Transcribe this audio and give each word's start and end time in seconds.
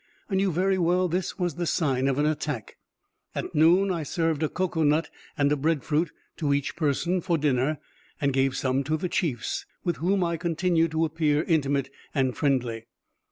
I 0.31 0.33
knew 0.33 0.51
very 0.51 0.79
well 0.79 1.07
this 1.07 1.37
was 1.37 1.53
the 1.53 1.67
sign 1.67 2.07
of 2.07 2.17
an 2.17 2.25
attack. 2.25 2.75
At 3.35 3.53
noon 3.53 3.91
I 3.91 4.01
served 4.01 4.41
a 4.41 4.49
cocoa 4.49 4.81
nut 4.81 5.11
and 5.37 5.51
a 5.51 5.55
bread 5.55 5.83
fruit 5.83 6.11
to 6.37 6.55
each 6.55 6.75
person 6.75 7.21
for 7.21 7.37
dinner, 7.37 7.77
and 8.19 8.33
gave 8.33 8.57
some 8.57 8.83
to 8.85 8.97
the 8.97 9.07
chiefs, 9.09 9.63
with 9.83 9.97
whom 9.97 10.23
I 10.23 10.37
continued 10.37 10.89
to 10.93 11.05
appear 11.05 11.43
intimate 11.43 11.91
and 12.15 12.35
friendly. 12.35 12.87